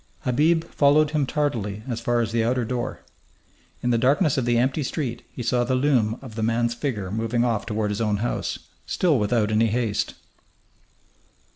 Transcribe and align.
Habib 0.21 0.63
followed 0.63 1.11
him 1.11 1.27
tardily 1.27 1.83
as 1.87 2.01
far 2.01 2.21
as 2.21 2.31
the 2.31 2.43
outer 2.43 2.65
door. 2.65 3.01
In 3.83 3.91
the 3.91 3.99
darkness 3.99 4.35
of 4.35 4.45
the 4.45 4.57
empty 4.57 4.81
street 4.81 5.21
he 5.31 5.43
saw 5.43 5.63
the 5.63 5.75
loom 5.75 6.17
of 6.23 6.33
the 6.33 6.41
man's 6.41 6.73
figure 6.73 7.11
moving 7.11 7.45
off 7.45 7.67
toward 7.67 7.91
his 7.91 8.01
own 8.01 8.17
house, 8.17 8.57
still 8.87 9.19
without 9.19 9.51
any 9.51 9.67
haste. 9.67 10.15